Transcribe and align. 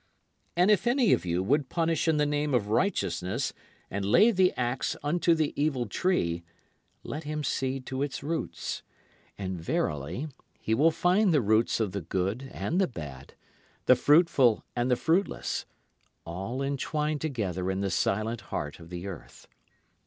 And 0.55 0.71
if 0.71 0.87
any 0.87 1.13
of 1.13 1.27
you 1.27 1.43
would 1.43 1.69
punish 1.69 2.07
in 2.07 2.17
the 2.17 2.25
name 2.25 2.55
of 2.55 2.69
righteousness 2.71 3.53
and 3.91 4.03
lay 4.03 4.31
the 4.31 4.51
ax 4.57 4.95
unto 5.03 5.35
the 5.35 5.53
evil 5.55 5.85
tree, 5.85 6.43
let 7.03 7.23
him 7.23 7.43
see 7.43 7.79
to 7.81 8.01
its 8.01 8.23
roots; 8.23 8.81
And 9.37 9.61
verily 9.61 10.27
he 10.59 10.73
will 10.73 10.89
find 10.89 11.31
the 11.31 11.39
roots 11.39 11.79
of 11.79 11.91
the 11.91 12.01
good 12.01 12.49
and 12.51 12.81
the 12.81 12.87
bad, 12.87 13.35
the 13.85 13.95
fruitful 13.95 14.65
and 14.75 14.89
the 14.89 14.95
fruitless, 14.95 15.67
all 16.25 16.63
entwined 16.63 17.21
together 17.21 17.69
in 17.69 17.81
the 17.81 17.91
silent 17.91 18.41
heart 18.49 18.79
of 18.79 18.89
the 18.89 19.05
earth. 19.05 19.45